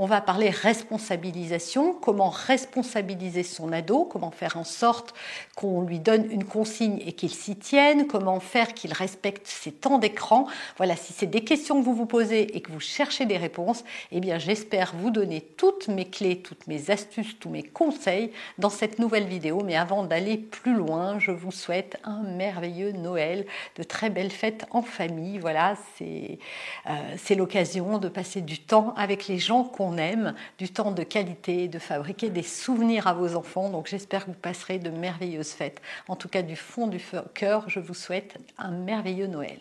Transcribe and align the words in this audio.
On 0.00 0.06
va 0.06 0.20
parler 0.20 0.50
responsabilisation, 0.50 1.92
comment 1.92 2.30
responsabiliser 2.30 3.42
son 3.42 3.72
ado, 3.72 4.04
comment 4.04 4.30
faire 4.30 4.56
en 4.56 4.62
sorte 4.62 5.12
qu'on 5.56 5.82
lui 5.82 5.98
donne 5.98 6.30
une 6.30 6.44
consigne 6.44 7.02
et 7.04 7.14
qu'il 7.14 7.34
s'y 7.34 7.56
tienne, 7.56 8.06
comment 8.06 8.38
faire 8.38 8.74
qu'il 8.74 8.92
respecte 8.92 9.48
ses 9.48 9.72
temps 9.72 9.98
d'écran. 9.98 10.46
Voilà, 10.76 10.94
si 10.94 11.12
c'est 11.12 11.26
des 11.26 11.42
questions 11.42 11.80
que 11.80 11.84
vous 11.84 11.96
vous 11.96 12.06
posez 12.06 12.56
et 12.56 12.60
que 12.60 12.70
vous 12.70 12.78
cherchez 12.78 13.26
des 13.26 13.36
réponses, 13.36 13.82
eh 14.12 14.20
bien 14.20 14.38
j'espère 14.38 14.94
vous 14.94 15.10
donner 15.10 15.40
toutes 15.40 15.88
mes 15.88 16.04
clés, 16.04 16.42
toutes 16.42 16.68
mes 16.68 16.92
astuces, 16.92 17.36
tous 17.40 17.50
mes 17.50 17.64
conseils 17.64 18.30
dans 18.58 18.70
cette 18.70 19.00
nouvelle 19.00 19.26
vidéo. 19.26 19.62
Mais 19.64 19.74
avant 19.74 20.04
d'aller 20.04 20.36
plus 20.36 20.74
loin, 20.74 21.18
je 21.18 21.32
vous 21.32 21.50
souhaite 21.50 21.96
un 22.04 22.22
merveilleux 22.22 22.92
Noël, 22.92 23.46
de 23.74 23.82
très 23.82 24.10
belles 24.10 24.30
fêtes 24.30 24.64
en 24.70 24.82
famille. 24.82 25.38
Voilà, 25.38 25.74
c'est 25.96 26.38
euh, 26.88 27.34
l'occasion 27.34 27.98
de 27.98 28.08
passer 28.08 28.42
du 28.42 28.60
temps 28.60 28.94
avec 28.96 29.26
les 29.26 29.38
gens 29.38 29.64
qu'on 29.64 29.87
aime, 29.96 30.34
du 30.58 30.68
temps 30.68 30.92
de 30.92 31.02
qualité, 31.02 31.68
de 31.68 31.78
fabriquer 31.78 32.30
des 32.30 32.42
souvenirs 32.42 33.06
à 33.06 33.14
vos 33.14 33.36
enfants. 33.36 33.70
Donc 33.70 33.86
j'espère 33.86 34.26
que 34.26 34.30
vous 34.30 34.36
passerez 34.36 34.78
de 34.78 34.90
merveilleuses 34.90 35.52
fêtes. 35.52 35.80
En 36.08 36.16
tout 36.16 36.28
cas, 36.28 36.42
du 36.42 36.56
fond 36.56 36.86
du 36.86 37.00
cœur, 37.34 37.68
je 37.68 37.80
vous 37.80 37.94
souhaite 37.94 38.36
un 38.58 38.70
merveilleux 38.70 39.26
Noël 39.26 39.58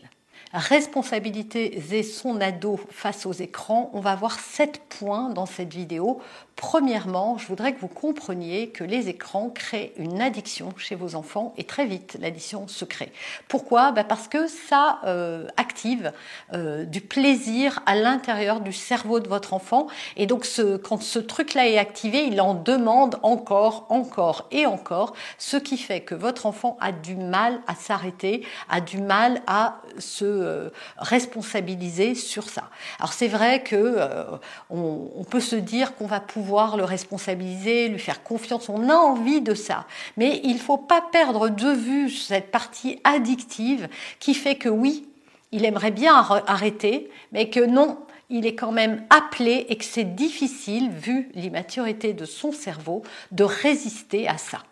responsabiliser 0.53 2.03
son 2.03 2.39
ado 2.41 2.79
face 2.89 3.25
aux 3.25 3.33
écrans, 3.33 3.89
on 3.93 3.99
va 3.99 4.15
voir 4.15 4.39
sept 4.39 4.81
points 4.89 5.29
dans 5.29 5.45
cette 5.45 5.73
vidéo. 5.73 6.19
Premièrement, 6.55 7.37
je 7.37 7.45
voudrais 7.47 7.73
que 7.73 7.79
vous 7.79 7.87
compreniez 7.87 8.69
que 8.69 8.83
les 8.83 9.09
écrans 9.09 9.51
créent 9.51 9.93
une 9.97 10.21
addiction 10.21 10.73
chez 10.77 10.95
vos 10.95 11.13
enfants 11.13 11.53
et 11.57 11.65
très 11.65 11.85
vite 11.85 12.17
l'addiction 12.19 12.67
se 12.67 12.83
crée. 12.83 13.11
Pourquoi? 13.47 13.91
Bah, 13.91 14.03
Parce 14.03 14.27
que 14.27 14.47
ça 14.47 14.99
euh, 15.05 15.47
active 15.57 16.11
euh, 16.53 16.85
du 16.85 17.01
plaisir 17.01 17.81
à 17.85 17.95
l'intérieur 17.95 18.61
du 18.61 18.73
cerveau 18.73 19.19
de 19.19 19.27
votre 19.27 19.53
enfant 19.53 19.87
et 20.15 20.25
donc 20.25 20.47
quand 20.83 21.01
ce 21.01 21.19
truc-là 21.19 21.67
est 21.67 21.77
activé, 21.77 22.25
il 22.25 22.41
en 22.41 22.55
demande 22.55 23.19
encore, 23.21 23.85
encore 23.89 24.47
et 24.49 24.65
encore, 24.65 25.13
ce 25.37 25.57
qui 25.57 25.77
fait 25.77 26.01
que 26.01 26.15
votre 26.15 26.47
enfant 26.47 26.77
a 26.81 26.91
du 26.91 27.15
mal 27.15 27.61
à 27.67 27.75
s'arrêter, 27.75 28.43
a 28.69 28.81
du 28.81 28.99
mal 28.99 29.41
à 29.45 29.81
se 29.99 30.25
euh, 30.27 30.69
responsabiliser 30.97 32.15
sur 32.15 32.49
ça. 32.49 32.69
Alors 32.99 33.13
c'est 33.13 33.27
vrai 33.27 33.63
que 33.63 33.75
euh, 33.75 34.23
on, 34.69 35.23
peut 35.23 35.39
se 35.39 35.55
dire 35.55 35.95
qu'on 35.95 36.07
va 36.07 36.19
pouvoir 36.19 36.77
le 36.77 36.83
responsabiliser, 36.83 37.89
lui 37.89 37.99
faire 37.99 38.23
confiance, 38.23 38.69
on 38.69 38.89
a 38.89 38.95
envie 38.95 39.41
de 39.41 39.53
ça, 39.53 39.85
mais 40.15 40.39
il 40.43 40.59
faut 40.59 40.77
pas 40.77 41.01
perdre 41.01 41.49
de 41.49 41.69
vue 41.69 42.09
cette 42.09 42.51
partie 42.51 42.99
addictive 43.03 43.89
qui 44.19 44.33
fait 44.33 44.55
que 44.55 44.69
oui, 44.69 45.07
il 45.51 45.65
aimerait 45.65 45.91
bien 45.91 46.15
arrêter, 46.47 47.09
mais 47.31 47.49
que 47.49 47.59
non, 47.59 47.97
il 48.29 48.45
est 48.45 48.55
quand 48.55 48.71
même 48.71 49.05
appelé 49.09 49.65
et 49.69 49.77
que 49.77 49.85
c'est 49.85 50.15
difficile, 50.15 50.89
vu 50.89 51.29
l'immaturité 51.33 52.13
de 52.13 52.25
son 52.25 52.51
cerveau, 52.51 53.03
de 53.31 53.43
résister 53.43 54.27
à 54.27 54.37
ça. 54.37 54.63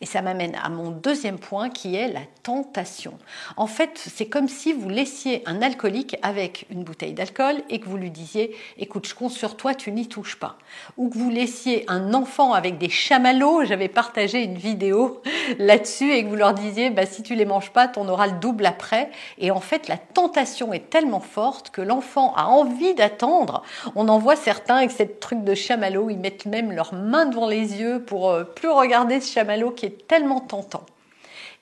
Et 0.00 0.06
ça 0.06 0.22
m'amène 0.22 0.56
à 0.62 0.68
mon 0.68 0.90
deuxième 0.90 1.38
point 1.38 1.70
qui 1.70 1.94
est 1.94 2.12
la 2.12 2.20
tentation. 2.42 3.14
En 3.56 3.66
fait, 3.66 3.92
c'est 3.94 4.26
comme 4.26 4.48
si 4.48 4.72
vous 4.72 4.88
laissiez 4.88 5.42
un 5.46 5.62
alcoolique 5.62 6.16
avec 6.22 6.66
une 6.70 6.84
bouteille 6.84 7.12
d'alcool 7.12 7.56
et 7.70 7.80
que 7.80 7.88
vous 7.88 7.96
lui 7.96 8.10
disiez 8.10 8.54
écoute, 8.78 9.06
je 9.06 9.14
compte 9.14 9.30
sur 9.30 9.56
toi, 9.56 9.74
tu 9.74 9.92
n'y 9.92 10.08
touches 10.08 10.36
pas. 10.36 10.58
Ou 10.96 11.08
que 11.08 11.16
vous 11.16 11.30
laissiez 11.30 11.84
un 11.88 12.12
enfant 12.12 12.52
avec 12.52 12.78
des 12.78 12.88
chamallows, 12.88 13.64
j'avais 13.64 13.88
partagé 13.88 14.42
une 14.42 14.56
vidéo 14.56 15.22
là-dessus 15.58 16.12
et 16.12 16.24
que 16.24 16.28
vous 16.28 16.36
leur 16.36 16.54
disiez 16.54 16.90
bah, 16.90 17.06
si 17.06 17.22
tu 17.22 17.34
les 17.34 17.44
manges 17.44 17.70
pas, 17.70 17.88
tu 17.88 17.98
en 17.98 18.08
auras 18.08 18.26
le 18.26 18.38
double 18.40 18.66
après. 18.66 19.10
Et 19.38 19.50
en 19.50 19.60
fait, 19.60 19.88
la 19.88 19.96
tentation 19.96 20.72
est 20.72 20.90
tellement 20.90 21.20
forte 21.20 21.70
que 21.70 21.80
l'enfant 21.80 22.34
a 22.36 22.46
envie 22.46 22.94
d'attendre. 22.94 23.62
On 23.94 24.08
en 24.08 24.18
voit 24.18 24.36
certains 24.36 24.76
avec 24.76 24.90
cette 24.90 25.20
truc 25.20 25.44
de 25.44 25.54
chamallow, 25.54 26.10
ils 26.10 26.18
mettent 26.18 26.46
même 26.46 26.72
leurs 26.72 26.94
mains 26.94 27.26
devant 27.26 27.48
les 27.48 27.80
yeux 27.80 28.02
pour 28.04 28.30
euh, 28.30 28.44
plus 28.44 28.68
regarder 28.68 29.20
ce 29.20 29.32
chamallow 29.32 29.70
qui 29.70 29.83
est 29.84 30.06
tellement 30.06 30.40
tentant. 30.40 30.86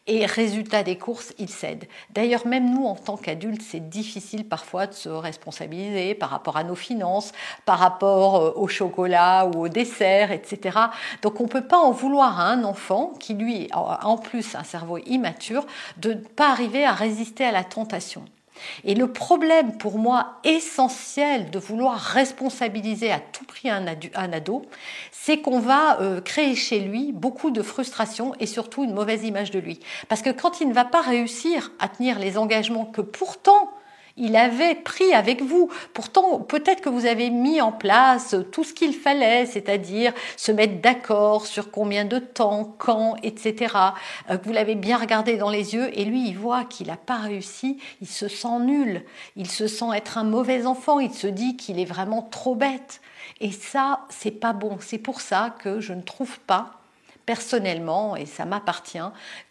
Et 0.08 0.26
résultat 0.26 0.82
des 0.82 0.98
courses, 0.98 1.32
il 1.38 1.48
cède. 1.48 1.84
D'ailleurs, 2.10 2.44
même 2.44 2.74
nous, 2.74 2.86
en 2.86 2.96
tant 2.96 3.16
qu'adultes, 3.16 3.62
c'est 3.62 3.88
difficile 3.88 4.48
parfois 4.48 4.88
de 4.88 4.94
se 4.94 5.08
responsabiliser 5.08 6.16
par 6.16 6.30
rapport 6.30 6.56
à 6.56 6.64
nos 6.64 6.74
finances, 6.74 7.30
par 7.66 7.78
rapport 7.78 8.36
euh, 8.36 8.52
au 8.56 8.66
chocolat 8.66 9.46
ou 9.46 9.60
au 9.60 9.68
dessert, 9.68 10.32
etc. 10.32 10.76
Donc, 11.22 11.40
on 11.40 11.44
ne 11.44 11.48
peut 11.48 11.68
pas 11.68 11.78
en 11.78 11.92
vouloir 11.92 12.40
à 12.40 12.48
un 12.48 12.64
enfant 12.64 13.12
qui, 13.20 13.34
lui, 13.34 13.68
a 13.70 14.04
en 14.08 14.18
plus 14.18 14.56
un 14.56 14.64
cerveau 14.64 14.98
immature, 14.98 15.64
de 15.98 16.14
ne 16.14 16.20
pas 16.20 16.50
arriver 16.50 16.84
à 16.84 16.92
résister 16.92 17.44
à 17.44 17.52
la 17.52 17.62
tentation. 17.62 18.24
Et 18.84 18.94
le 18.94 19.12
problème 19.12 19.76
pour 19.76 19.98
moi 19.98 20.38
essentiel 20.44 21.50
de 21.50 21.58
vouloir 21.58 21.98
responsabiliser 21.98 23.10
à 23.10 23.20
tout 23.20 23.44
prix 23.44 23.70
un, 23.70 23.86
ado, 24.32 24.62
c'est 25.10 25.38
qu'on 25.38 25.58
va 25.58 26.00
euh, 26.00 26.20
créer 26.20 26.54
chez 26.54 26.80
lui 26.80 27.12
beaucoup 27.12 27.50
de 27.50 27.62
frustration 27.62 28.34
et 28.40 28.46
surtout 28.46 28.84
une 28.84 28.94
mauvaise 28.94 29.24
image 29.24 29.50
de 29.50 29.58
lui. 29.58 29.80
Parce 30.08 30.22
que 30.22 30.30
quand 30.30 30.60
il 30.60 30.68
ne 30.68 30.74
va 30.74 30.84
pas 30.84 31.00
réussir 31.00 31.72
à 31.78 31.88
tenir 31.88 32.18
les 32.18 32.38
engagements 32.38 32.86
que 32.86 33.00
pourtant 33.00 33.71
il 34.16 34.36
avait 34.36 34.74
pris 34.74 35.12
avec 35.12 35.42
vous. 35.42 35.70
Pourtant, 35.94 36.40
peut-être 36.40 36.80
que 36.80 36.88
vous 36.88 37.06
avez 37.06 37.30
mis 37.30 37.60
en 37.60 37.72
place 37.72 38.36
tout 38.50 38.64
ce 38.64 38.72
qu'il 38.72 38.94
fallait, 38.94 39.46
c'est-à-dire 39.46 40.12
se 40.36 40.52
mettre 40.52 40.80
d'accord 40.80 41.46
sur 41.46 41.70
combien 41.70 42.04
de 42.04 42.18
temps, 42.18 42.74
quand, 42.78 43.16
etc. 43.22 43.74
Euh, 44.30 44.38
vous 44.44 44.52
l'avez 44.52 44.74
bien 44.74 44.96
regardé 44.96 45.36
dans 45.36 45.50
les 45.50 45.74
yeux 45.74 45.90
et 45.98 46.04
lui, 46.04 46.28
il 46.28 46.36
voit 46.36 46.64
qu'il 46.64 46.88
n'a 46.88 46.96
pas 46.96 47.18
réussi, 47.18 47.78
il 48.00 48.08
se 48.08 48.28
sent 48.28 48.58
nul, 48.60 49.04
il 49.36 49.50
se 49.50 49.66
sent 49.66 49.86
être 49.94 50.18
un 50.18 50.24
mauvais 50.24 50.66
enfant, 50.66 51.00
il 51.00 51.12
se 51.12 51.26
dit 51.26 51.56
qu'il 51.56 51.78
est 51.78 51.84
vraiment 51.84 52.22
trop 52.22 52.54
bête. 52.54 53.00
Et 53.40 53.50
ça, 53.50 54.06
c'est 54.08 54.30
pas 54.30 54.52
bon. 54.52 54.76
C'est 54.80 54.98
pour 54.98 55.20
ça 55.20 55.54
que 55.58 55.80
je 55.80 55.92
ne 55.92 56.02
trouve 56.02 56.38
pas 56.40 56.81
personnellement, 57.26 58.16
et 58.16 58.26
ça 58.26 58.44
m'appartient, 58.44 58.98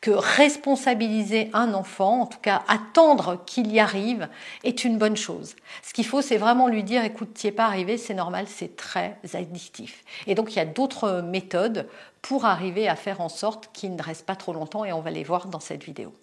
que 0.02 0.12
responsabiliser 0.12 1.50
un 1.54 1.74
enfant, 1.74 2.22
en 2.22 2.26
tout 2.26 2.40
cas 2.40 2.64
attendre 2.68 3.44
qu'il 3.46 3.72
y 3.72 3.80
arrive, 3.80 4.28
est 4.64 4.84
une 4.84 4.98
bonne 4.98 5.18
chose. 5.18 5.56
Ce 5.84 5.94
qu'il 5.94 6.06
faut, 6.06 6.22
c'est 6.22 6.38
vraiment 6.38 6.68
lui 6.68 6.84
dire, 6.84 7.04
écoute, 7.04 7.34
tu 7.34 7.48
n'y 7.48 7.50
es 7.50 7.56
pas 7.56 7.66
arrivé, 7.66 7.98
c'est 7.98 8.14
normal, 8.14 8.46
c'est 8.48 8.76
très 8.76 9.18
addictif. 9.34 10.04
Et 10.28 10.36
donc, 10.36 10.54
il 10.54 10.58
y 10.58 10.62
a 10.62 10.66
d'autres 10.66 11.22
méthodes 11.22 11.88
pour 12.22 12.46
arriver 12.46 12.88
à 12.88 12.96
faire 12.96 13.22
en 13.22 13.30
sorte 13.30 13.70
qu'il 13.74 13.96
ne 13.96 14.04
reste 14.04 14.26
pas 14.26 14.36
trop 14.36 14.54
longtemps, 14.54 14.86
et 14.86 14.94
on 14.94 15.02
va 15.02 15.12
les 15.12 15.24
voir 15.24 15.48
dans 15.48 15.60
cette 15.60 15.84
vidéo. 15.84 16.14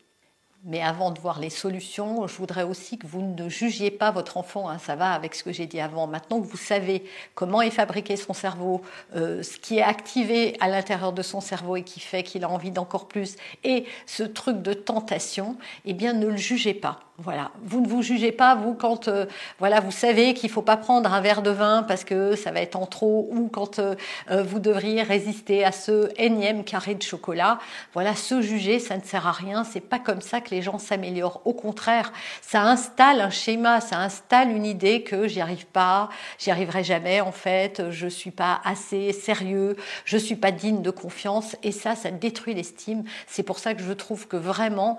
Mais 0.64 0.82
avant 0.82 1.12
de 1.12 1.20
voir 1.20 1.38
les 1.38 1.50
solutions, 1.50 2.26
je 2.26 2.34
voudrais 2.36 2.64
aussi 2.64 2.98
que 2.98 3.06
vous 3.06 3.22
ne 3.22 3.48
jugiez 3.48 3.92
pas 3.92 4.10
votre 4.10 4.36
enfant. 4.36 4.68
Hein, 4.68 4.78
ça 4.78 4.96
va 4.96 5.12
avec 5.12 5.36
ce 5.36 5.44
que 5.44 5.52
j'ai 5.52 5.66
dit 5.66 5.80
avant. 5.80 6.08
Maintenant 6.08 6.40
que 6.40 6.46
vous 6.46 6.56
savez 6.56 7.04
comment 7.36 7.62
est 7.62 7.70
fabriqué 7.70 8.16
son 8.16 8.32
cerveau, 8.32 8.82
euh, 9.14 9.42
ce 9.44 9.56
qui 9.56 9.78
est 9.78 9.82
activé 9.82 10.56
à 10.58 10.68
l'intérieur 10.68 11.12
de 11.12 11.22
son 11.22 11.40
cerveau 11.40 11.76
et 11.76 11.84
qui 11.84 12.00
fait 12.00 12.24
qu'il 12.24 12.42
a 12.42 12.50
envie 12.50 12.72
d'encore 12.72 13.06
plus, 13.06 13.36
et 13.62 13.84
ce 14.06 14.24
truc 14.24 14.60
de 14.60 14.72
tentation, 14.72 15.56
eh 15.84 15.94
bien 15.94 16.12
ne 16.12 16.26
le 16.26 16.36
jugez 16.36 16.74
pas. 16.74 17.00
Voilà, 17.20 17.50
vous 17.64 17.80
ne 17.80 17.88
vous 17.88 18.00
jugez 18.00 18.30
pas 18.30 18.54
vous 18.54 18.74
quand 18.74 19.08
euh, 19.08 19.26
voilà 19.58 19.80
vous 19.80 19.90
savez 19.90 20.34
qu'il 20.34 20.50
faut 20.50 20.62
pas 20.62 20.76
prendre 20.76 21.12
un 21.12 21.20
verre 21.20 21.42
de 21.42 21.50
vin 21.50 21.82
parce 21.82 22.04
que 22.04 22.36
ça 22.36 22.52
va 22.52 22.60
être 22.60 22.76
en 22.76 22.86
trop 22.86 23.28
ou 23.32 23.48
quand 23.48 23.80
euh, 23.80 23.96
vous 24.30 24.60
devriez 24.60 25.02
résister 25.02 25.64
à 25.64 25.72
ce 25.72 26.10
énième 26.16 26.62
carré 26.62 26.94
de 26.94 27.02
chocolat. 27.02 27.58
Voilà, 27.92 28.14
se 28.14 28.40
juger 28.40 28.78
ça 28.78 28.96
ne 28.96 29.02
sert 29.02 29.26
à 29.26 29.32
rien. 29.32 29.64
C'est 29.64 29.80
pas 29.80 29.98
comme 29.98 30.20
ça 30.20 30.40
que 30.40 30.47
les 30.50 30.62
gens 30.62 30.78
s'améliorent. 30.78 31.40
Au 31.44 31.54
contraire, 31.54 32.12
ça 32.42 32.62
installe 32.62 33.20
un 33.20 33.30
schéma, 33.30 33.80
ça 33.80 33.98
installe 33.98 34.50
une 34.50 34.66
idée 34.66 35.02
que 35.02 35.28
j'y 35.28 35.40
arrive 35.40 35.66
pas, 35.66 36.08
j'y 36.38 36.50
arriverai 36.50 36.84
jamais 36.84 37.20
en 37.20 37.32
fait, 37.32 37.90
je 37.90 38.06
suis 38.06 38.30
pas 38.30 38.60
assez 38.64 39.12
sérieux, 39.12 39.76
je 40.04 40.16
suis 40.16 40.36
pas 40.36 40.50
digne 40.50 40.82
de 40.82 40.90
confiance 40.90 41.56
et 41.62 41.72
ça, 41.72 41.94
ça 41.94 42.10
détruit 42.10 42.54
l'estime. 42.54 43.04
C'est 43.26 43.42
pour 43.42 43.58
ça 43.58 43.74
que 43.74 43.82
je 43.82 43.92
trouve 43.92 44.28
que 44.28 44.36
vraiment 44.36 44.98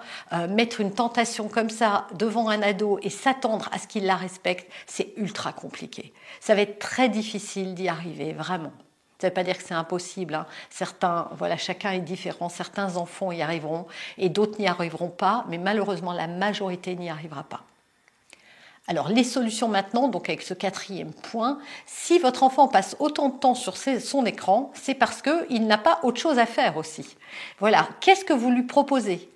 mettre 0.49 0.81
une 0.81 0.93
tentation 0.93 1.47
comme 1.47 1.69
ça 1.69 2.07
devant 2.15 2.49
un 2.49 2.61
ado 2.61 2.99
et 3.01 3.09
s'attendre 3.09 3.69
à 3.71 3.79
ce 3.79 3.87
qu'il 3.87 4.05
la 4.05 4.15
respecte, 4.15 4.71
c'est 4.87 5.13
ultra 5.17 5.53
compliqué. 5.53 6.13
Ça 6.39 6.55
va 6.55 6.61
être 6.61 6.79
très 6.79 7.09
difficile 7.09 7.73
d'y 7.73 7.87
arriver, 7.89 8.33
vraiment. 8.33 8.71
Ça 9.19 9.27
ne 9.27 9.31
veut 9.31 9.33
pas 9.33 9.43
dire 9.43 9.57
que 9.57 9.63
c'est 9.63 9.73
impossible. 9.73 10.33
Hein. 10.33 10.45
Certains, 10.69 11.27
voilà, 11.33 11.57
chacun 11.57 11.91
est 11.91 11.99
différent. 11.99 12.47
Certains 12.47 12.95
enfants 12.95 13.33
y 13.33 13.41
arriveront 13.41 13.85
et 14.17 14.29
d'autres 14.29 14.59
n'y 14.59 14.67
arriveront 14.67 15.09
pas, 15.09 15.45
mais 15.49 15.57
malheureusement 15.57 16.13
la 16.13 16.27
majorité 16.27 16.95
n'y 16.95 17.09
arrivera 17.09 17.43
pas. 17.43 17.63
Alors 18.87 19.09
les 19.09 19.25
solutions 19.25 19.67
maintenant, 19.67 20.07
donc 20.07 20.29
avec 20.29 20.41
ce 20.41 20.53
quatrième 20.53 21.11
point, 21.11 21.59
si 21.85 22.17
votre 22.17 22.43
enfant 22.43 22.67
passe 22.69 22.95
autant 22.99 23.29
de 23.29 23.37
temps 23.37 23.55
sur 23.55 23.75
son 23.77 24.25
écran, 24.25 24.71
c'est 24.73 24.95
parce 24.95 25.21
qu'il 25.21 25.67
n'a 25.67 25.77
pas 25.77 25.99
autre 26.03 26.19
chose 26.19 26.39
à 26.39 26.45
faire 26.45 26.77
aussi. 26.77 27.05
Voilà, 27.59 27.87
qu'est-ce 27.99 28.25
que 28.25 28.33
vous 28.33 28.49
lui 28.49 28.63
proposez? 28.63 29.29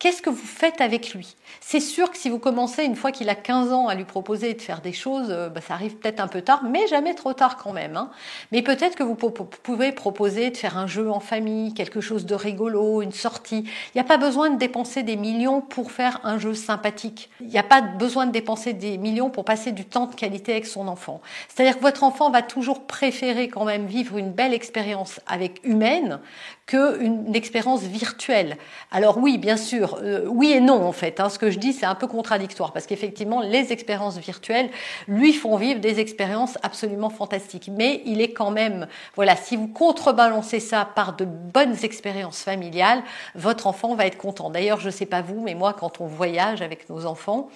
Qu'est-ce 0.00 0.22
que 0.22 0.30
vous 0.30 0.46
faites 0.46 0.80
avec 0.80 1.12
lui? 1.12 1.36
C'est 1.60 1.78
sûr 1.78 2.10
que 2.10 2.16
si 2.16 2.30
vous 2.30 2.38
commencez 2.38 2.84
une 2.84 2.96
fois 2.96 3.12
qu'il 3.12 3.28
a 3.28 3.34
15 3.34 3.70
ans 3.70 3.86
à 3.86 3.94
lui 3.94 4.06
proposer 4.06 4.54
de 4.54 4.62
faire 4.62 4.80
des 4.80 4.94
choses, 4.94 5.26
euh, 5.28 5.50
bah, 5.50 5.60
ça 5.60 5.74
arrive 5.74 5.96
peut-être 5.96 6.20
un 6.20 6.26
peu 6.26 6.40
tard, 6.40 6.64
mais 6.64 6.86
jamais 6.86 7.14
trop 7.14 7.34
tard 7.34 7.58
quand 7.58 7.74
même. 7.74 7.98
Hein. 7.98 8.08
Mais 8.50 8.62
peut-être 8.62 8.96
que 8.96 9.02
vous 9.02 9.14
pouvez 9.14 9.92
proposer 9.92 10.48
de 10.48 10.56
faire 10.56 10.78
un 10.78 10.86
jeu 10.86 11.10
en 11.10 11.20
famille, 11.20 11.74
quelque 11.74 12.00
chose 12.00 12.24
de 12.24 12.34
rigolo, 12.34 13.02
une 13.02 13.12
sortie. 13.12 13.64
Il 13.94 13.96
n'y 13.96 14.00
a 14.00 14.04
pas 14.04 14.16
besoin 14.16 14.48
de 14.48 14.56
dépenser 14.56 15.02
des 15.02 15.16
millions 15.16 15.60
pour 15.60 15.92
faire 15.92 16.18
un 16.24 16.38
jeu 16.38 16.54
sympathique. 16.54 17.28
Il 17.42 17.48
n'y 17.48 17.58
a 17.58 17.62
pas 17.62 17.82
besoin 17.82 18.24
de 18.24 18.32
dépenser 18.32 18.72
des 18.72 18.96
millions 18.96 19.28
pour 19.28 19.44
passer 19.44 19.70
du 19.70 19.84
temps 19.84 20.06
de 20.06 20.14
qualité 20.14 20.52
avec 20.52 20.64
son 20.64 20.88
enfant. 20.88 21.20
C'est-à-dire 21.48 21.76
que 21.76 21.82
votre 21.82 22.04
enfant 22.04 22.30
va 22.30 22.40
toujours 22.40 22.86
préférer 22.86 23.48
quand 23.48 23.66
même 23.66 23.84
vivre 23.84 24.16
une 24.16 24.32
belle 24.32 24.54
expérience 24.54 25.20
avec 25.26 25.60
humaine 25.62 26.20
qu'une 26.70 27.34
expérience 27.34 27.82
virtuelle. 27.82 28.56
Alors 28.92 29.18
oui, 29.18 29.36
bien 29.36 29.56
sûr, 29.56 29.89
euh, 30.02 30.24
oui 30.26 30.52
et 30.52 30.60
non 30.60 30.84
en 30.84 30.92
fait. 30.92 31.20
Hein. 31.20 31.28
Ce 31.28 31.38
que 31.38 31.50
je 31.50 31.58
dis, 31.58 31.72
c'est 31.72 31.86
un 31.86 31.94
peu 31.94 32.06
contradictoire 32.06 32.72
parce 32.72 32.86
qu'effectivement, 32.86 33.40
les 33.40 33.72
expériences 33.72 34.18
virtuelles 34.18 34.70
lui 35.08 35.32
font 35.32 35.56
vivre 35.56 35.80
des 35.80 36.00
expériences 36.00 36.58
absolument 36.62 37.10
fantastiques. 37.10 37.70
Mais 37.76 38.02
il 38.04 38.20
est 38.20 38.32
quand 38.32 38.50
même, 38.50 38.86
voilà, 39.16 39.36
si 39.36 39.56
vous 39.56 39.68
contrebalancez 39.68 40.60
ça 40.60 40.88
par 40.94 41.16
de 41.16 41.24
bonnes 41.24 41.76
expériences 41.82 42.42
familiales, 42.42 43.02
votre 43.34 43.66
enfant 43.66 43.94
va 43.94 44.06
être 44.06 44.18
content. 44.18 44.50
D'ailleurs, 44.50 44.80
je 44.80 44.86
ne 44.86 44.92
sais 44.92 45.06
pas 45.06 45.22
vous, 45.22 45.40
mais 45.40 45.54
moi, 45.54 45.74
quand 45.78 46.00
on 46.00 46.06
voyage 46.06 46.62
avec 46.62 46.88
nos 46.88 47.06
enfants, 47.06 47.48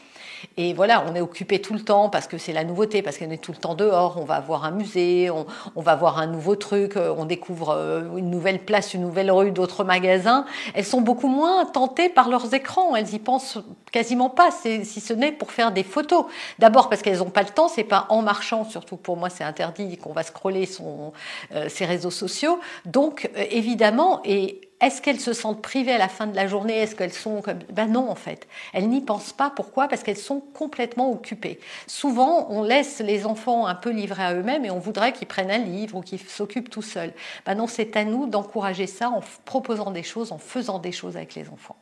et 0.57 0.75
voilà, 0.75 1.05
on 1.09 1.15
est 1.15 1.21
occupé 1.21 1.61
tout 1.61 1.75
le 1.75 1.81
temps 1.81 2.09
parce 2.09 2.27
que 2.27 2.39
c'est 2.39 2.53
la 2.53 2.65
nouveauté, 2.65 3.03
parce 3.03 3.19
qu'on 3.19 3.31
est 3.31 3.43
tout 3.43 3.53
le 3.53 3.59
temps 3.59 3.75
dehors. 3.75 4.19
On 4.21 4.25
va 4.25 4.41
voir 4.41 4.65
un 4.65 4.71
musée, 4.71 5.31
on, 5.31 5.47
va 5.81 5.95
voir 5.95 6.19
un 6.19 6.27
nouveau 6.27 6.57
truc, 6.57 6.97
euh, 6.97 7.15
on 7.17 7.25
découvre 7.25 7.71
euh, 7.71 8.17
une 8.17 8.31
nouvelle 8.31 8.61
place, 8.61 8.95
une 8.95 9.03
nouvelle 9.03 9.31
rue, 9.31 9.51
d'autres 9.51 9.85
magasins. 9.85 10.45
Elles 10.75 10.85
sont 10.85 11.01
beaucoup 11.01 11.29
moins 11.29 11.65
tentées 11.67 12.09
par 12.09 12.24
leurs 12.29 12.53
écrans. 12.55 12.97
Elles 12.97 13.15
y 13.15 13.19
pensent 13.19 13.59
quasiment 13.93 14.31
pas, 14.31 14.51
si 14.51 14.85
ce 14.85 15.13
n'est 15.13 15.33
pour 15.33 15.53
faire 15.53 15.73
des 15.73 15.85
photos. 15.85 16.27
D'abord 16.59 16.89
parce 16.89 17.03
qu'elles 17.03 17.19
n'ont 17.19 17.31
pas 17.31 17.43
le 17.43 17.51
temps, 17.51 17.69
c'est 17.69 17.85
pas 17.85 18.07
en 18.09 18.23
marchant, 18.23 18.65
surtout 18.65 18.97
pour 18.97 19.17
moi 19.17 19.31
c'est 19.31 19.45
interdit 19.45 19.97
qu'on 19.97 20.13
va 20.13 20.23
scroller 20.23 20.69
euh, 20.81 21.69
ses 21.69 21.85
réseaux 21.85 22.11
sociaux. 22.11 22.59
Donc 22.85 23.31
évidemment, 23.51 24.21
et 24.25 24.61
est-ce 24.81 25.01
qu'elles 25.01 25.21
se 25.21 25.33
sentent 25.33 25.63
privées 25.63 25.93
à 25.93 25.99
la 25.99 26.09
fin 26.09 26.27
de 26.27 26.37
la 26.37 26.47
journée? 26.47 26.77
Est-ce 26.77 26.95
qu'elles 26.95 27.13
sont 27.13 27.41
comme... 27.41 27.61
Ben 27.73 27.91
non, 27.91 28.11
en 28.11 28.15
fait. 28.15 28.47
Elles 28.75 28.89
n'y 28.89 29.01
pensent 29.01 29.33
pas. 29.33 29.49
Pourquoi? 29.49 29.89
Parce 29.89 30.03
qu'elles 30.03 30.19
sont 30.19 30.41
complètement 30.41 31.11
occupées. 31.11 31.59
Souvent, 31.87 32.49
on 32.51 32.63
laisse 32.63 32.99
les 33.01 33.25
enfants 33.25 33.67
un 33.67 33.77
peu 33.77 33.91
livrés 33.91 34.25
à 34.25 34.35
eux-mêmes 34.35 34.65
et 34.65 34.71
on 34.71 34.79
voudrait 34.79 35.13
qu'ils 35.13 35.29
prennent 35.29 35.51
un 35.51 35.59
livre 35.59 35.97
ou 35.97 36.01
qu'ils 36.03 36.21
s'occupent 36.21 36.69
tout 36.69 36.83
seuls. 36.83 37.15
Ben 37.47 37.55
non, 37.55 37.67
c'est 37.67 37.97
à 37.97 38.05
nous 38.05 38.27
d'encourager 38.27 38.87
ça 38.87 39.09
en 39.09 39.21
proposant 39.45 39.91
des 39.91 40.03
choses, 40.03 40.33
en 40.33 40.39
faisant 40.39 40.79
des 40.79 40.93
choses 40.93 41.17
avec 41.17 41.35
les 41.35 41.49
enfants. 41.49 41.77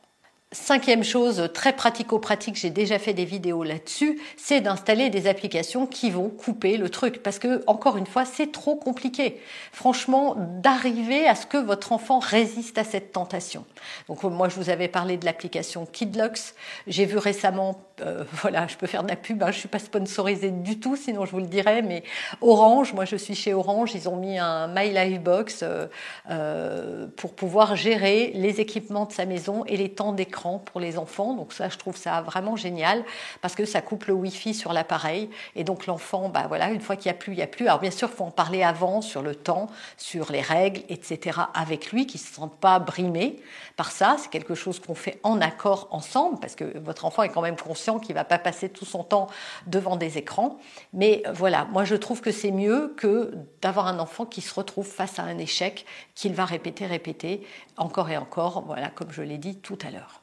Cinquième 0.53 1.03
chose 1.03 1.49
très 1.51 1.73
pratico-pratique, 1.73 2.55
j'ai 2.55 2.69
déjà 2.69 2.99
fait 2.99 3.13
des 3.13 3.25
vidéos 3.25 3.63
là-dessus, 3.63 4.21
c'est 4.37 4.61
d'installer 4.61 5.09
des 5.09 5.25
applications 5.25 5.87
qui 5.87 6.11
vont 6.11 6.29
couper 6.29 6.77
le 6.77 6.89
truc. 6.89 7.23
Parce 7.23 7.39
que, 7.39 7.63
encore 7.65 7.97
une 7.97 8.05
fois, 8.05 8.23
c'est 8.23 8.51
trop 8.51 8.75
compliqué. 8.75 9.41
Franchement, 9.71 10.35
d'arriver 10.37 11.27
à 11.27 11.33
ce 11.33 11.47
que 11.47 11.57
votre 11.57 11.91
enfant 11.91 12.19
résiste 12.19 12.77
à 12.77 12.83
cette 12.83 13.11
tentation. 13.11 13.65
Donc, 14.07 14.21
moi, 14.21 14.47
je 14.47 14.55
vous 14.55 14.69
avais 14.69 14.87
parlé 14.87 15.17
de 15.17 15.25
l'application 15.25 15.87
Kidlocks. 15.87 16.53
J'ai 16.85 17.05
vu 17.05 17.17
récemment, 17.17 17.81
euh, 18.01 18.23
voilà, 18.33 18.67
je 18.67 18.77
peux 18.77 18.85
faire 18.85 19.01
de 19.01 19.09
la 19.09 19.15
pub, 19.15 19.41
hein, 19.41 19.49
je 19.49 19.57
suis 19.57 19.67
pas 19.67 19.79
sponsorisée 19.79 20.51
du 20.51 20.79
tout, 20.79 20.95
sinon 20.95 21.25
je 21.25 21.31
vous 21.31 21.39
le 21.39 21.47
dirais, 21.47 21.81
mais 21.81 22.03
Orange, 22.41 22.93
moi 22.93 23.05
je 23.05 23.15
suis 23.15 23.35
chez 23.35 23.53
Orange, 23.53 23.91
ils 23.95 24.07
ont 24.07 24.15
mis 24.15 24.37
un 24.37 24.67
My 24.67 24.91
Life 24.91 25.21
Box 25.21 25.61
euh, 25.63 25.87
euh, 26.29 27.07
pour 27.17 27.33
pouvoir 27.33 27.75
gérer 27.75 28.31
les 28.35 28.61
équipements 28.61 29.05
de 29.05 29.11
sa 29.11 29.25
maison 29.25 29.63
et 29.65 29.77
les 29.77 29.89
temps 29.89 30.11
d'écran 30.11 30.42
pour 30.65 30.79
les 30.79 30.97
enfants. 30.97 31.33
Donc 31.33 31.53
ça, 31.53 31.69
je 31.69 31.77
trouve 31.77 31.97
ça 31.97 32.21
vraiment 32.21 32.55
génial 32.55 33.03
parce 33.41 33.55
que 33.55 33.65
ça 33.65 33.81
coupe 33.81 34.05
le 34.05 34.13
Wi-Fi 34.13 34.53
sur 34.53 34.73
l'appareil. 34.73 35.29
Et 35.55 35.63
donc 35.63 35.85
l'enfant, 35.85 36.29
bah 36.29 36.45
voilà, 36.47 36.69
une 36.69 36.81
fois 36.81 36.95
qu'il 36.95 37.11
n'y 37.11 37.17
a 37.17 37.19
plus, 37.19 37.33
il 37.33 37.37
n'y 37.37 37.43
a 37.43 37.47
plus. 37.47 37.67
Alors 37.67 37.79
bien 37.79 37.91
sûr, 37.91 38.09
il 38.11 38.15
faut 38.15 38.25
en 38.25 38.31
parler 38.31 38.63
avant 38.63 39.01
sur 39.01 39.21
le 39.21 39.35
temps, 39.35 39.67
sur 39.97 40.31
les 40.31 40.41
règles, 40.41 40.81
etc. 40.89 41.39
avec 41.53 41.91
lui, 41.91 42.05
qu'il 42.05 42.19
ne 42.21 42.25
se 42.25 42.33
sente 42.33 42.55
pas 42.57 42.79
brimé 42.79 43.41
par 43.75 43.91
ça. 43.91 44.17
C'est 44.19 44.29
quelque 44.29 44.55
chose 44.55 44.79
qu'on 44.79 44.95
fait 44.95 45.19
en 45.23 45.41
accord 45.41 45.87
ensemble 45.91 46.39
parce 46.39 46.55
que 46.55 46.77
votre 46.79 47.05
enfant 47.05 47.23
est 47.23 47.29
quand 47.29 47.41
même 47.41 47.57
conscient 47.57 47.99
qu'il 47.99 48.15
ne 48.15 48.19
va 48.19 48.25
pas 48.25 48.39
passer 48.39 48.69
tout 48.69 48.85
son 48.85 49.03
temps 49.03 49.27
devant 49.67 49.95
des 49.95 50.17
écrans. 50.17 50.57
Mais 50.93 51.23
voilà, 51.33 51.65
moi 51.65 51.83
je 51.83 51.95
trouve 51.95 52.21
que 52.21 52.31
c'est 52.31 52.51
mieux 52.51 52.93
que 52.97 53.33
d'avoir 53.61 53.87
un 53.87 53.99
enfant 53.99 54.25
qui 54.25 54.41
se 54.41 54.53
retrouve 54.53 54.87
face 54.87 55.19
à 55.19 55.23
un 55.23 55.37
échec 55.37 55.85
qu'il 56.15 56.33
va 56.33 56.45
répéter, 56.45 56.85
répéter 56.85 57.45
encore 57.77 58.09
et 58.09 58.17
encore, 58.17 58.63
voilà, 58.65 58.89
comme 58.89 59.11
je 59.11 59.21
l'ai 59.21 59.37
dit 59.37 59.57
tout 59.57 59.77
à 59.85 59.91
l'heure. 59.91 60.21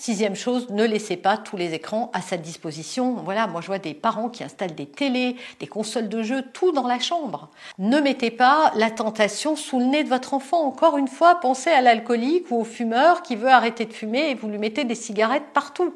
Sixième 0.00 0.36
chose, 0.36 0.70
ne 0.70 0.84
laissez 0.84 1.16
pas 1.16 1.36
tous 1.36 1.56
les 1.56 1.74
écrans 1.74 2.12
à 2.14 2.22
sa 2.22 2.36
disposition. 2.36 3.14
Voilà, 3.14 3.48
moi 3.48 3.60
je 3.60 3.66
vois 3.66 3.80
des 3.80 3.94
parents 3.94 4.28
qui 4.28 4.44
installent 4.44 4.76
des 4.76 4.86
télés, 4.86 5.34
des 5.58 5.66
consoles 5.66 6.08
de 6.08 6.22
jeux, 6.22 6.44
tout 6.52 6.70
dans 6.70 6.86
la 6.86 7.00
chambre. 7.00 7.50
Ne 7.78 7.98
mettez 7.98 8.30
pas 8.30 8.70
la 8.76 8.92
tentation 8.92 9.56
sous 9.56 9.80
le 9.80 9.86
nez 9.86 10.04
de 10.04 10.08
votre 10.08 10.34
enfant. 10.34 10.64
Encore 10.64 10.98
une 10.98 11.08
fois, 11.08 11.40
pensez 11.40 11.70
à 11.70 11.80
l'alcoolique 11.80 12.48
ou 12.52 12.60
au 12.60 12.64
fumeur 12.64 13.22
qui 13.22 13.34
veut 13.34 13.48
arrêter 13.48 13.86
de 13.86 13.92
fumer 13.92 14.30
et 14.30 14.34
vous 14.36 14.48
lui 14.48 14.58
mettez 14.58 14.84
des 14.84 14.94
cigarettes 14.94 15.52
partout. 15.52 15.92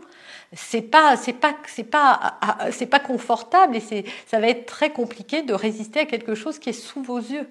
C'est 0.53 0.83
pas, 0.83 1.17
c'est 1.17 1.33
pas, 1.33 1.55
c'est 1.69 1.85
pas, 1.85 2.41
c'est 2.73 2.87
pas 2.87 2.99
confortable 2.99 3.77
et 3.77 4.05
ça 4.27 4.41
va 4.41 4.49
être 4.49 4.67
très 4.67 4.91
compliqué 4.91 5.43
de 5.43 5.55
résister 5.55 6.01
à 6.01 6.07
quelque 6.07 6.35
chose 6.35 6.59
qui 6.59 6.71
est 6.71 6.73
sous 6.73 7.05
vos 7.05 7.19
yeux. 7.19 7.49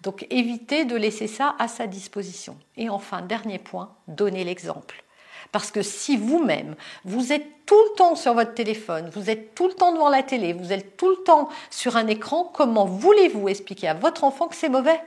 Donc 0.00 0.26
évitez 0.30 0.86
de 0.86 0.96
laisser 0.96 1.26
ça 1.26 1.54
à 1.58 1.68
sa 1.68 1.86
disposition. 1.86 2.56
Et 2.78 2.88
enfin, 2.88 3.20
dernier 3.20 3.58
point, 3.58 3.94
donnez 4.08 4.44
l'exemple. 4.44 5.04
Parce 5.52 5.70
que 5.70 5.82
si 5.82 6.16
vous-même, 6.16 6.74
vous 7.04 7.32
êtes 7.32 7.46
tout 7.66 7.80
le 7.90 7.96
temps 7.96 8.14
sur 8.14 8.34
votre 8.34 8.54
téléphone, 8.54 9.10
vous 9.14 9.30
êtes 9.30 9.54
tout 9.54 9.68
le 9.68 9.74
temps 9.74 9.92
devant 9.92 10.08
la 10.08 10.22
télé, 10.22 10.52
vous 10.52 10.72
êtes 10.72 10.96
tout 10.96 11.10
le 11.10 11.22
temps 11.24 11.48
sur 11.70 11.96
un 11.96 12.06
écran, 12.06 12.50
comment 12.52 12.84
voulez-vous 12.84 13.48
expliquer 13.48 13.88
à 13.88 13.94
votre 13.94 14.24
enfant 14.24 14.48
que 14.48 14.56
c'est 14.56 14.68
mauvais? 14.68 15.00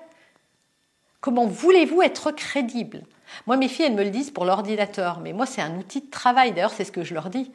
Comment 1.22 1.46
voulez-vous 1.46 2.02
être 2.02 2.32
crédible? 2.32 3.04
Moi, 3.48 3.58
mes 3.58 3.68
filles, 3.68 3.86
elles 3.86 3.96
me 3.96 4.04
le 4.04 4.10
disent 4.10 4.32
pour 4.32 4.46
l'ordinateur, 4.46 5.20
mais 5.20 5.34
moi, 5.34 5.46
c'est 5.46 5.62
un 5.62 5.78
outil 5.78 6.02
de 6.02 6.10
travail. 6.10 6.52
D'ailleurs, 6.52 6.72
c'est 6.72 6.84
ce 6.84 6.92
que 6.92 7.04
je 7.04 7.14
leur 7.14 7.30
dis. 7.30 7.52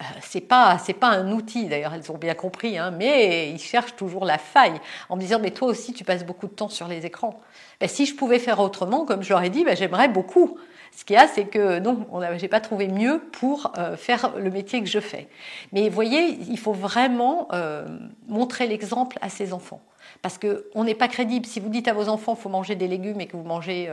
Euh, 0.00 0.04
c'est 0.22 0.40
pas 0.40 0.78
c'est 0.78 0.94
pas 0.94 1.08
un 1.08 1.30
outil 1.30 1.66
d'ailleurs 1.66 1.92
elles 1.92 2.10
ont 2.10 2.16
bien 2.16 2.34
compris 2.34 2.78
hein, 2.78 2.90
mais 2.90 3.50
ils 3.50 3.60
cherchent 3.60 3.96
toujours 3.96 4.24
la 4.24 4.38
faille 4.38 4.80
en 5.10 5.16
me 5.16 5.20
disant 5.20 5.38
mais 5.38 5.50
toi 5.50 5.68
aussi 5.68 5.92
tu 5.92 6.04
passes 6.04 6.24
beaucoup 6.24 6.46
de 6.46 6.52
temps 6.54 6.70
sur 6.70 6.88
les 6.88 7.04
écrans 7.04 7.38
ben, 7.80 7.86
si 7.86 8.06
je 8.06 8.16
pouvais 8.16 8.38
faire 8.38 8.60
autrement 8.60 9.04
comme 9.04 9.22
je 9.22 9.28
leur 9.28 9.42
ai 9.42 9.50
dit 9.50 9.62
ben, 9.62 9.76
j'aimerais 9.76 10.08
beaucoup 10.08 10.58
ce 10.96 11.04
qu'il 11.04 11.14
y 11.14 11.18
a, 11.18 11.26
c'est 11.26 11.46
que 11.46 11.80
non, 11.80 12.06
je 12.12 12.40
n'ai 12.40 12.48
pas 12.48 12.60
trouvé 12.60 12.86
mieux 12.86 13.20
pour 13.32 13.72
euh, 13.78 13.96
faire 13.96 14.32
le 14.38 14.50
métier 14.50 14.80
que 14.80 14.88
je 14.88 15.00
fais. 15.00 15.28
Mais 15.72 15.88
vous 15.88 15.94
voyez, 15.94 16.38
il 16.48 16.58
faut 16.58 16.72
vraiment 16.72 17.48
euh, 17.52 17.84
montrer 18.28 18.68
l'exemple 18.68 19.18
à 19.20 19.28
ses 19.28 19.52
enfants. 19.52 19.80
Parce 20.22 20.38
qu'on 20.38 20.84
n'est 20.84 20.94
pas 20.94 21.08
crédible. 21.08 21.46
Si 21.46 21.60
vous 21.60 21.68
dites 21.68 21.88
à 21.88 21.92
vos 21.92 22.08
enfants 22.08 22.34
qu'il 22.34 22.42
faut 22.42 22.48
manger 22.48 22.76
des 22.76 22.86
légumes 22.86 23.20
et 23.20 23.26
que 23.26 23.36
vous 23.36 23.42
mangez 23.42 23.90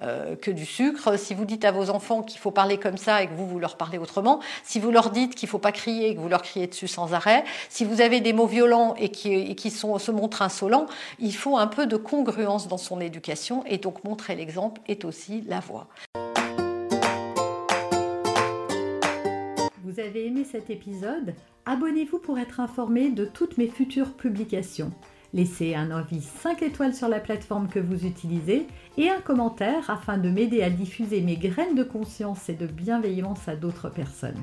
que 0.00 0.50
du 0.50 0.66
sucre, 0.66 1.18
si 1.18 1.34
vous 1.34 1.46
dites 1.46 1.64
à 1.64 1.72
vos 1.72 1.90
enfants 1.90 2.22
qu'il 2.22 2.38
faut 2.38 2.50
parler 2.50 2.76
comme 2.78 2.98
ça 2.98 3.22
et 3.22 3.26
que 3.26 3.32
vous, 3.32 3.46
vous 3.46 3.58
leur 3.58 3.76
parlez 3.76 3.98
autrement, 3.98 4.40
si 4.62 4.78
vous 4.78 4.90
leur 4.90 5.10
dites 5.10 5.17
qu'il 5.26 5.46
ne 5.46 5.50
faut 5.50 5.58
pas 5.58 5.72
crier 5.72 6.14
que 6.14 6.20
vous 6.20 6.28
leur 6.28 6.42
criez 6.42 6.66
dessus 6.66 6.88
sans 6.88 7.14
arrêt, 7.14 7.44
si 7.68 7.84
vous 7.84 8.00
avez 8.00 8.20
des 8.20 8.32
mots 8.32 8.46
violents 8.46 8.94
et 8.96 9.10
qui, 9.10 9.54
qui 9.56 9.70
sont, 9.70 9.98
se 9.98 10.10
montrent 10.10 10.42
insolents, 10.42 10.86
il 11.18 11.34
faut 11.34 11.58
un 11.58 11.66
peu 11.66 11.86
de 11.86 11.96
congruence 11.96 12.68
dans 12.68 12.78
son 12.78 13.00
éducation 13.00 13.64
et 13.66 13.78
donc 13.78 14.04
montrer 14.04 14.36
l'exemple 14.36 14.80
est 14.86 15.04
aussi 15.04 15.42
la 15.46 15.60
voie. 15.60 15.88
vous 19.98 20.04
avez 20.04 20.26
aimé 20.26 20.44
cet 20.44 20.70
épisode, 20.70 21.34
abonnez-vous 21.66 22.18
pour 22.18 22.38
être 22.38 22.60
informé 22.60 23.10
de 23.10 23.24
toutes 23.24 23.58
mes 23.58 23.66
futures 23.66 24.12
publications. 24.12 24.92
Laissez 25.32 25.74
un 25.74 25.90
avis 25.90 26.20
5 26.20 26.62
étoiles 26.62 26.94
sur 26.94 27.08
la 27.08 27.20
plateforme 27.20 27.68
que 27.68 27.80
vous 27.80 28.06
utilisez 28.06 28.66
et 28.96 29.10
un 29.10 29.20
commentaire 29.20 29.90
afin 29.90 30.16
de 30.16 30.30
m'aider 30.30 30.62
à 30.62 30.70
diffuser 30.70 31.20
mes 31.20 31.36
graines 31.36 31.74
de 31.74 31.82
conscience 31.82 32.48
et 32.48 32.54
de 32.54 32.66
bienveillance 32.66 33.48
à 33.48 33.56
d'autres 33.56 33.88
personnes. 33.88 34.42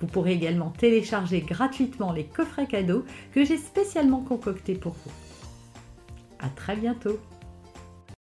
Vous 0.00 0.06
pourrez 0.06 0.32
également 0.32 0.70
télécharger 0.70 1.40
gratuitement 1.40 2.12
les 2.12 2.24
coffrets 2.24 2.66
cadeaux 2.66 3.04
que 3.32 3.44
j'ai 3.44 3.56
spécialement 3.56 4.20
concoctés 4.20 4.74
pour 4.74 4.92
vous. 4.92 5.12
À 6.40 6.48
très 6.48 6.76
bientôt 6.76 7.18